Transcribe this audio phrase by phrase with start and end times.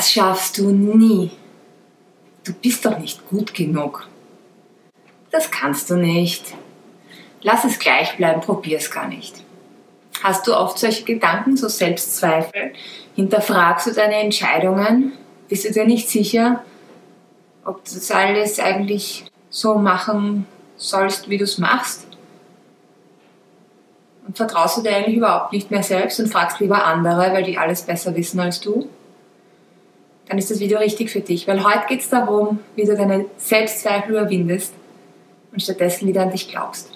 [0.00, 1.30] das schaffst du nie.
[2.42, 4.08] Du bist doch nicht gut genug.
[5.30, 6.54] Das kannst du nicht.
[7.42, 9.44] Lass es gleich bleiben, probier es gar nicht.
[10.22, 12.72] Hast du oft solche Gedanken, so Selbstzweifel?
[13.14, 15.12] Hinterfragst du deine Entscheidungen?
[15.50, 16.64] Bist du dir nicht sicher,
[17.66, 20.46] ob du das alles eigentlich so machen
[20.78, 22.06] sollst, wie du es machst?
[24.26, 27.58] Und vertraust du dir eigentlich überhaupt nicht mehr selbst und fragst lieber andere, weil die
[27.58, 28.88] alles besser wissen als du?
[30.30, 33.24] Dann ist das Video richtig für dich, weil heute geht es darum, wie du deine
[33.36, 34.72] Selbstzweifel überwindest
[35.50, 36.88] und stattdessen wieder an dich glaubst.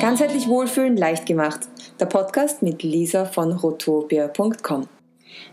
[0.00, 1.60] Ganzheitlich Wohlfühlen leicht gemacht.
[2.00, 4.86] Der Podcast mit Lisa von rotopia.com.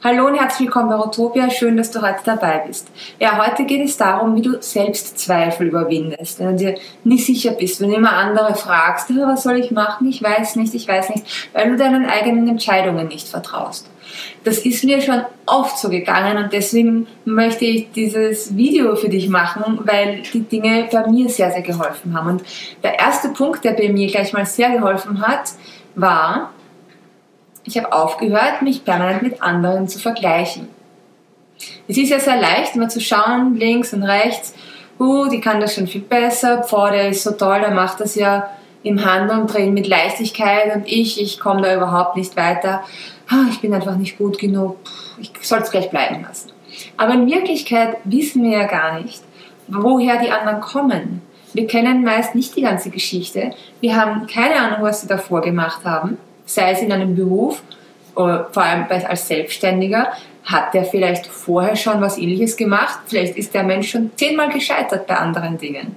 [0.04, 1.50] Hallo und herzlich willkommen bei Rotopia.
[1.50, 2.90] Schön, dass du heute dabei bist.
[3.20, 6.40] Ja, heute geht es darum, wie du Selbstzweifel überwindest.
[6.40, 10.08] Wenn du dir nicht sicher bist, wenn du immer andere fragst, was soll ich machen?
[10.08, 13.90] Ich weiß nicht, ich weiß nicht, weil du deinen eigenen Entscheidungen nicht vertraust.
[14.44, 19.28] Das ist mir schon oft so gegangen und deswegen möchte ich dieses Video für dich
[19.30, 22.30] machen, weil die Dinge bei mir sehr, sehr geholfen haben.
[22.30, 22.44] Und
[22.84, 25.52] der erste Punkt, der bei mir gleich mal sehr geholfen hat,
[25.96, 26.52] war,
[27.66, 30.68] ich habe aufgehört, mich permanent mit anderen zu vergleichen.
[31.88, 34.54] Es ist ja sehr leicht, immer zu schauen, links und rechts,
[35.00, 38.16] uh, die kann das schon viel besser, boah, der ist so toll, der macht das
[38.16, 38.50] ja
[38.84, 42.84] im Handumdrehen mit Leichtigkeit und ich, ich komme da überhaupt nicht weiter.
[43.50, 44.78] Ich bin einfach nicht gut genug,
[45.18, 46.52] ich soll es gleich bleiben lassen.
[46.98, 49.24] Aber in Wirklichkeit wissen wir ja gar nicht,
[49.68, 51.24] woher die anderen kommen.
[51.54, 53.52] Wir kennen meist nicht die ganze Geschichte.
[53.80, 57.62] Wir haben keine Ahnung, was sie davor gemacht haben sei es in einem Beruf,
[58.16, 60.14] äh, vor allem als Selbstständiger,
[60.46, 63.00] hat der vielleicht vorher schon was ähnliches gemacht?
[63.08, 65.96] Vielleicht ist der Mensch schon zehnmal gescheitert bei anderen Dingen.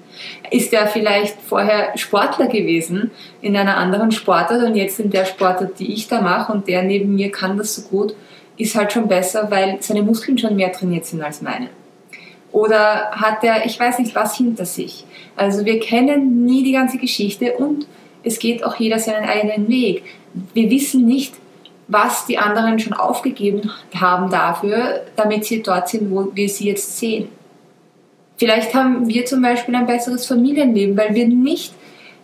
[0.51, 3.11] Ist er vielleicht vorher Sportler gewesen
[3.43, 6.83] in einer anderen Sportart und jetzt in der Sportart, die ich da mache und der
[6.83, 8.15] neben mir kann das so gut,
[8.57, 11.69] ist halt schon besser, weil seine Muskeln schon mehr trainiert sind als meine.
[12.51, 15.05] Oder hat er, ich weiß nicht was hinter sich.
[15.37, 17.87] Also wir kennen nie die ganze Geschichte und
[18.25, 20.03] es geht auch jeder seinen eigenen Weg
[20.55, 21.35] wir wissen nicht,
[21.89, 26.99] was die anderen schon aufgegeben haben dafür, damit sie dort sind, wo wir sie jetzt
[26.99, 27.29] sehen.
[28.37, 31.75] Vielleicht haben wir zum Beispiel ein besseres Familienleben, weil wir nicht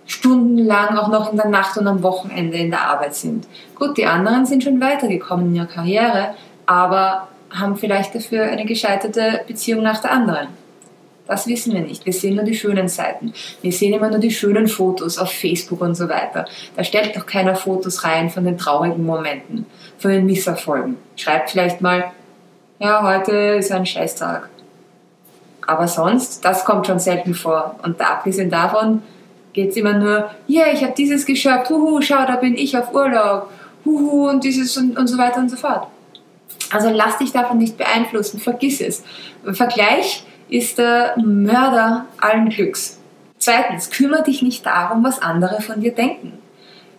[0.07, 3.47] stundenlang auch noch in der Nacht und am Wochenende in der Arbeit sind.
[3.75, 6.35] Gut, die anderen sind schon weitergekommen in ihrer Karriere,
[6.67, 10.49] aber haben vielleicht dafür eine gescheiterte Beziehung nach der anderen.
[11.27, 12.05] Das wissen wir nicht.
[12.05, 13.33] Wir sehen nur die schönen Seiten.
[13.63, 16.45] Wir sehen immer nur die schönen Fotos auf Facebook und so weiter.
[16.77, 19.65] Da stellt doch keiner Fotos rein von den traurigen Momenten,
[19.99, 20.97] von den Misserfolgen.
[21.17, 22.13] Schreibt vielleicht mal,
[22.79, 24.51] ja, heute ist ein Scheißtag.
[25.67, 27.77] Aber sonst, das kommt schon selten vor.
[27.83, 29.03] Und abgesehen davon
[29.55, 32.77] geht es immer nur, ja, yeah, ich habe dieses geschafft, huhu, schau, da bin ich
[32.77, 33.51] auf Urlaub,
[33.85, 35.87] huhu, und dieses und, und so weiter und so fort.
[36.71, 39.05] Also lass dich davon nicht beeinflussen, vergiss es.
[39.53, 40.25] Vergleich
[40.55, 43.01] ist der Mörder allen Glücks.
[43.39, 46.39] Zweitens, kümmere dich nicht darum, was andere von dir denken.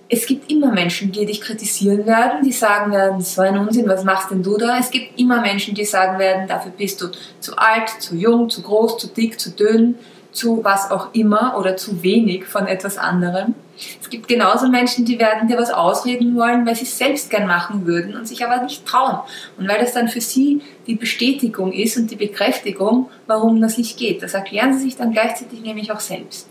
[0.09, 4.03] Es gibt immer Menschen, die dich kritisieren werden, die sagen werden, so ein Unsinn, was
[4.03, 4.77] machst denn du da?
[4.77, 7.07] Es gibt immer Menschen, die sagen werden, dafür bist du
[7.39, 9.95] zu alt, zu jung, zu groß, zu dick, zu dünn,
[10.33, 13.55] zu was auch immer oder zu wenig von etwas anderem.
[14.01, 17.47] Es gibt genauso Menschen, die werden dir was ausreden wollen, weil sie es selbst gern
[17.47, 19.19] machen würden und sich aber nicht trauen.
[19.57, 23.97] Und weil das dann für sie die Bestätigung ist und die Bekräftigung, warum das nicht
[23.97, 24.23] geht.
[24.23, 26.47] Das erklären sie sich dann gleichzeitig nämlich auch selbst.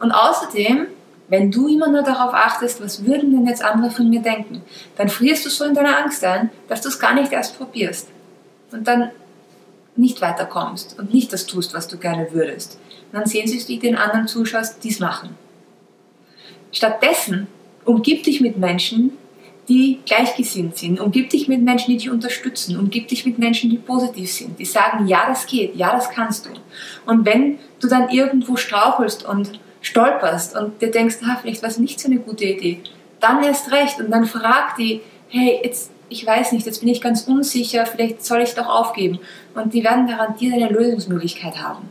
[0.00, 0.86] Und außerdem,
[1.28, 4.62] wenn du immer nur darauf achtest, was würden denn jetzt andere von mir denken,
[4.96, 8.08] dann frierst du so in deiner Angst ein, dass du es gar nicht erst probierst.
[8.70, 9.10] Und dann
[9.94, 12.78] nicht weiterkommst und nicht das tust, was du gerne würdest.
[13.12, 15.36] Und dann sehen sie, wie den anderen zuschaust, dies machen.
[16.72, 17.46] Stattdessen
[17.84, 19.12] umgib dich mit Menschen,
[19.68, 21.00] die gleichgesinnt sind.
[21.00, 22.76] Umgib dich mit Menschen, die dich unterstützen.
[22.76, 24.58] Umgib dich mit Menschen, die positiv sind.
[24.58, 26.50] Die sagen, ja, das geht, ja, das kannst du.
[27.06, 31.78] Und wenn du dann irgendwo strauchelst und stolperst und dir denkst, ah, vielleicht war es
[31.78, 32.80] nicht so eine gute Idee,
[33.20, 37.00] dann erst recht und dann frag die, hey, jetzt ich weiß nicht, jetzt bin ich
[37.00, 39.18] ganz unsicher, vielleicht soll ich doch aufgeben.
[39.54, 41.90] Und die werden garantiert eine Lösungsmöglichkeit haben.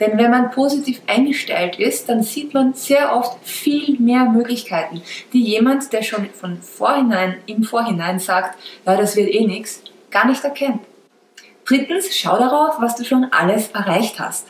[0.00, 5.02] Denn wenn man positiv eingestellt ist, dann sieht man sehr oft viel mehr Möglichkeiten,
[5.32, 10.26] die jemand, der schon von vorhinein, im Vorhinein sagt, ja, das wird eh nichts, gar
[10.26, 10.80] nicht erkennt.
[11.64, 14.48] Drittens, schau darauf, was du schon alles erreicht hast.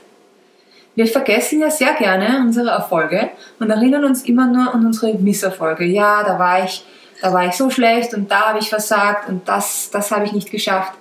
[0.97, 5.85] Wir vergessen ja sehr gerne unsere Erfolge und erinnern uns immer nur an unsere Misserfolge.
[5.85, 6.85] Ja, da war ich
[7.25, 10.33] da war ich so schlecht und da habe ich versagt und das, das habe ich
[10.33, 10.93] nicht geschafft.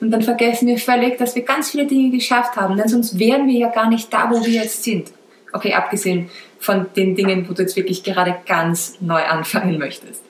[0.00, 3.46] Und dann vergessen wir völlig, dass wir ganz viele Dinge geschafft haben, denn sonst wären
[3.46, 5.12] wir ja gar nicht da, wo wir jetzt sind.
[5.52, 10.22] Okay, abgesehen von den Dingen, wo du jetzt wirklich gerade ganz neu anfangen möchtest.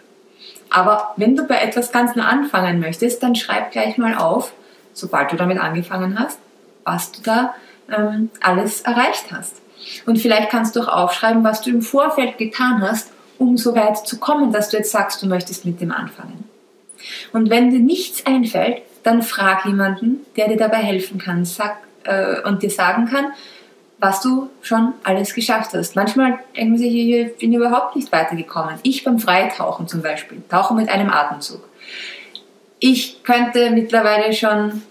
[0.70, 4.52] Aber wenn du bei etwas ganz nur anfangen möchtest, dann schreib gleich mal auf,
[4.92, 6.38] sobald du damit angefangen hast,
[6.84, 7.54] was du da
[7.90, 9.60] ähm, alles erreicht hast.
[10.06, 14.06] Und vielleicht kannst du auch aufschreiben, was du im Vorfeld getan hast, um so weit
[14.06, 16.44] zu kommen, dass du jetzt sagst, du möchtest mit dem anfangen.
[17.32, 22.40] Und wenn dir nichts einfällt, dann frag jemanden, der dir dabei helfen kann sag, äh,
[22.42, 23.26] und dir sagen kann,
[23.98, 25.94] was du schon alles geschafft hast.
[25.94, 28.76] Manchmal denken sie, ich bin überhaupt nicht weitergekommen.
[28.82, 31.62] Ich beim Freitauchen zum Beispiel, tauche mit einem Atemzug.
[32.78, 34.82] Ich könnte mittlerweile schon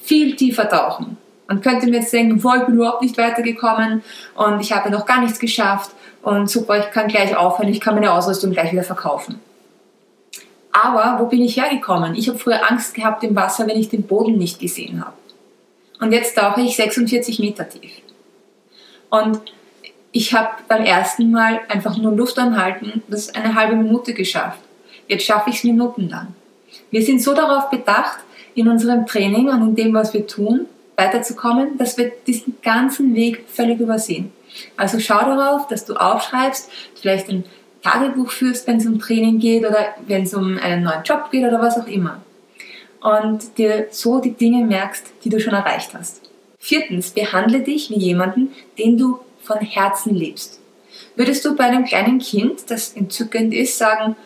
[0.00, 1.16] viel tiefer tauchen
[1.48, 4.02] und könnte mir jetzt denken, boah, ich bin überhaupt nicht weitergekommen
[4.36, 5.90] und ich habe noch gar nichts geschafft
[6.22, 9.40] und super, ich kann gleich aufhören, ich kann meine Ausrüstung gleich wieder verkaufen.
[10.72, 12.14] Aber wo bin ich hergekommen?
[12.14, 15.14] Ich habe früher Angst gehabt im Wasser, wenn ich den Boden nicht gesehen habe.
[16.00, 17.92] Und jetzt tauche ich 46 Meter tief.
[19.10, 19.40] Und
[20.10, 24.60] ich habe beim ersten Mal einfach nur Luft anhalten, das eine halbe Minute geschafft.
[25.06, 26.28] Jetzt schaffe ich es minutenlang.
[26.90, 28.18] Wir sind so darauf bedacht,
[28.54, 30.66] in unserem Training und in dem, was wir tun,
[30.96, 34.32] weiterzukommen, dass wir diesen ganzen Weg völlig übersehen.
[34.76, 37.44] Also schau darauf, dass du aufschreibst, vielleicht ein
[37.82, 41.44] Tagebuch führst, wenn es um Training geht oder wenn es um einen neuen Job geht
[41.44, 42.22] oder was auch immer.
[43.00, 46.22] Und dir so die Dinge merkst, die du schon erreicht hast.
[46.58, 50.60] Viertens, behandle dich wie jemanden, den du von Herzen liebst.
[51.16, 54.16] Würdest du bei einem kleinen Kind, das entzückend ist, sagen,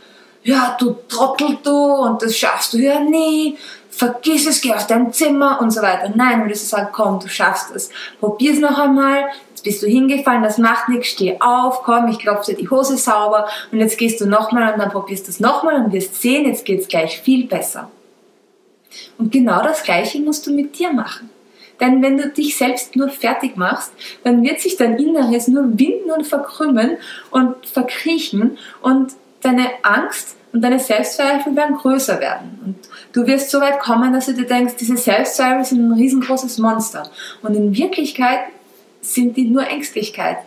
[0.42, 3.56] ja, du Trottel du und das schaffst du ja nie,
[3.90, 6.12] vergiss es, geh aus deinem Zimmer und so weiter.
[6.14, 9.24] Nein, würdest du sagen, komm, du schaffst es, probier's noch einmal,
[9.66, 13.48] bist du hingefallen, das macht nichts, steh auf, komm, ich klopfe dir die Hose sauber
[13.72, 16.64] und jetzt gehst du nochmal und dann probierst du es nochmal und wirst sehen, jetzt
[16.64, 17.90] geht's gleich viel besser.
[19.18, 21.30] Und genau das Gleiche musst du mit dir machen.
[21.80, 23.92] Denn wenn du dich selbst nur fertig machst,
[24.22, 26.98] dann wird sich dein Inneres nur winden und verkrümmen
[27.32, 32.60] und verkriechen und deine Angst und deine Selbstzweifel werden größer werden.
[32.64, 32.76] Und
[33.12, 37.10] du wirst so weit kommen, dass du dir denkst, diese Selbstzweifel sind ein riesengroßes Monster.
[37.42, 38.44] Und in Wirklichkeit
[39.06, 40.38] sind die nur Ängstlichkeit,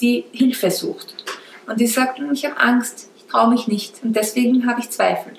[0.00, 1.14] die Hilfe sucht.
[1.66, 4.90] Und die sagt, hm, ich habe Angst, ich traue mich nicht und deswegen habe ich
[4.90, 5.32] Zweifel.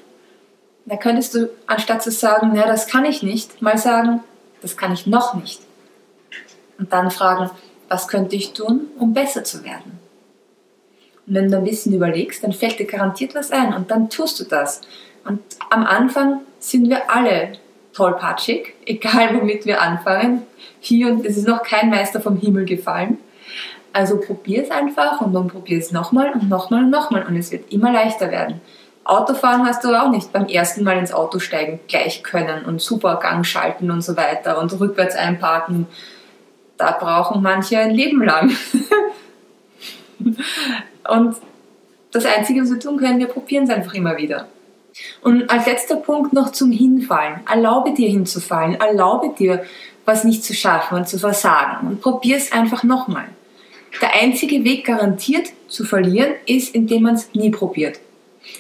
[0.86, 4.22] Da könntest du, anstatt zu sagen, na, das kann ich nicht, mal sagen,
[4.62, 5.62] das kann ich noch nicht.
[6.78, 7.50] Und dann fragen,
[7.88, 10.00] was könnte ich tun, um besser zu werden?
[11.26, 14.40] Und wenn du ein bisschen überlegst, dann fällt dir garantiert was ein und dann tust
[14.40, 14.82] du das.
[15.24, 17.54] Und am Anfang sind wir alle
[17.94, 20.44] tollpatschig, egal womit wir anfangen.
[20.80, 23.18] Hier und es ist noch kein Meister vom Himmel gefallen.
[23.94, 27.52] Also probier es einfach und dann probier es nochmal und nochmal und nochmal und es
[27.52, 28.60] wird immer leichter werden.
[29.06, 33.20] Autofahren hast du auch nicht beim ersten Mal ins Auto steigen gleich können und super
[33.22, 35.88] Gang schalten und so weiter und rückwärts einparken.
[36.78, 38.56] Da brauchen manche ein Leben lang.
[41.10, 41.36] und
[42.12, 44.48] das Einzige, was wir tun können, wir probieren es einfach immer wieder.
[45.22, 47.42] Und als letzter Punkt noch zum Hinfallen.
[47.50, 48.80] Erlaube dir hinzufallen.
[48.80, 49.66] Erlaube dir,
[50.06, 51.88] was nicht zu schaffen und zu versagen.
[51.88, 53.28] Und probier es einfach nochmal.
[54.02, 58.00] Der einzige Weg garantiert zu verlieren ist, indem man es nie probiert.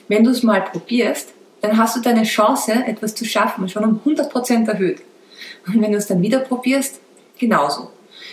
[0.07, 4.01] Wenn du es mal probierst, dann hast du deine Chance, etwas zu schaffen, schon um
[4.05, 5.01] 100% erhöht.
[5.65, 6.99] Und wenn du es dann wieder probierst,
[7.37, 7.89] genauso.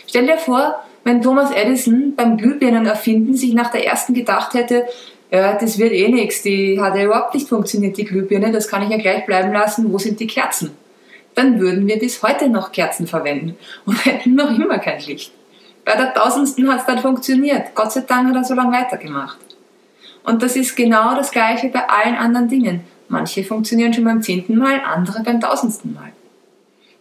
[0.06, 4.87] Stell dir vor, wenn Thomas Edison beim Glühbirnen erfinden sich nach der ersten gedacht hätte,
[5.31, 8.82] ja, das wird eh nichts, die hat ja überhaupt nicht funktioniert, die Glühbirne, das kann
[8.82, 10.73] ich ja gleich bleiben lassen, wo sind die Kerzen?
[11.35, 15.33] Dann würden wir bis heute noch Kerzen verwenden und hätten noch immer kein Licht.
[15.85, 17.75] Bei der tausendsten hat es dann funktioniert.
[17.75, 19.38] Gott sei Dank hat er so lange weitergemacht.
[20.25, 22.85] Und das ist genau das Gleiche bei allen anderen Dingen.
[23.09, 26.12] Manche funktionieren schon beim zehnten Mal, andere beim tausendsten Mal.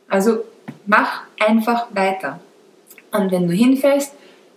[0.08, 0.44] Also
[0.86, 2.39] mach einfach weiter.
[3.12, 4.13] Und wenn du hinfällst,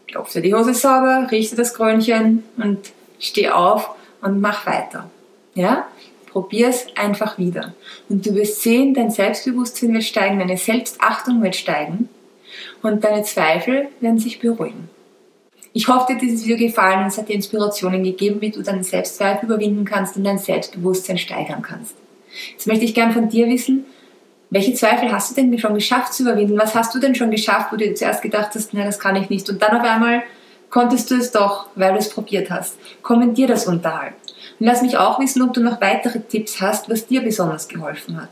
[0.07, 5.11] klopf dir die Hose sauber, richte das Krönchen und steh auf und mach weiter.
[5.55, 5.87] Ja?
[6.27, 7.75] Probier es einfach wieder.
[8.09, 12.09] Und du wirst sehen, dein Selbstbewusstsein wird steigen, deine Selbstachtung wird steigen
[12.83, 14.91] und deine Zweifel werden sich beruhigen.
[15.75, 18.63] Ich hoffe, dir hat dieses Video gefallen und es hat dir Inspirationen gegeben, wie du
[18.63, 21.95] deinen Selbstzweifel überwinden kannst und dein Selbstbewusstsein steigern kannst.
[22.53, 23.85] Jetzt möchte ich gern von dir wissen,
[24.51, 26.59] welche Zweifel hast du denn schon geschafft zu überwinden?
[26.59, 29.31] Was hast du denn schon geschafft, wo du zuerst gedacht hast, nein, das kann ich
[29.31, 29.49] nicht.
[29.49, 30.25] Und dann auf einmal
[30.73, 32.77] konntest du es doch, weil du es probiert hast.
[33.03, 34.15] Kommentier das unterhalb.
[34.59, 38.21] Und lass mich auch wissen, ob du noch weitere Tipps hast, was dir besonders geholfen
[38.21, 38.31] hat.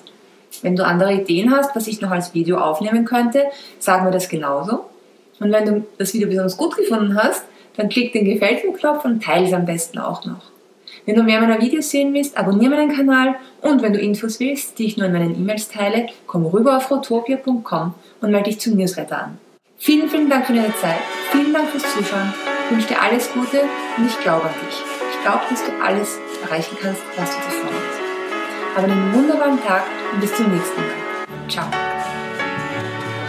[0.63, 3.45] Wenn du andere Ideen hast, was ich noch als Video aufnehmen könnte,
[3.79, 4.87] sag mir das genauso.
[5.39, 7.45] Und wenn du das Video besonders gut gefunden hast,
[7.77, 10.51] dann klick den Gefällt mir-Knopf und teile es am besten auch noch.
[11.07, 14.79] Wenn du mehr meiner Videos sehen willst, abonniere meinen Kanal und wenn du Infos willst,
[14.79, 18.77] die ich nur in meinen E-Mails teile, komm rüber auf rotopia.com und melde dich zum
[18.77, 19.39] Newsletter an.
[19.83, 21.01] Vielen, vielen Dank für deine Zeit,
[21.33, 22.35] vielen Dank fürs Zuschauen,
[22.67, 23.63] ich wünsche dir alles Gute
[23.97, 24.77] und ich glaube an dich.
[25.11, 27.99] ich glaube, dass du alles erreichen kannst, was du dir vornimmst.
[28.77, 31.49] Aber einen wunderbaren Tag und bis zum nächsten Mal.
[31.49, 31.65] Ciao.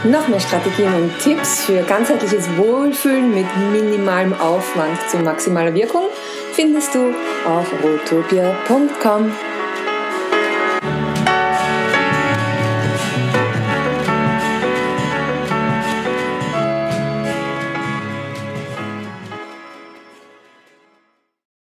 [0.04, 6.08] Noch mehr Strategien und Tipps für ganzheitliches Wohlfühlen mit minimalem Aufwand zu maximaler Wirkung
[6.52, 7.14] findest du
[7.46, 9.32] auf rotopia.com.